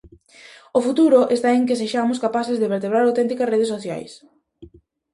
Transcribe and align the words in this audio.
O 0.77 0.79
futuro 0.87 1.19
está 1.35 1.49
en 1.53 1.63
que 1.67 1.79
sexamos 1.81 2.21
capaces 2.25 2.57
de 2.59 2.71
vertebrar 2.73 3.03
auténticas 3.05 3.51
redes 3.53 3.71
sociais. 3.73 4.11